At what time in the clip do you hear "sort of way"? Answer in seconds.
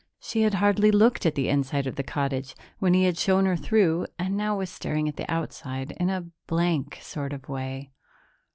6.99-7.91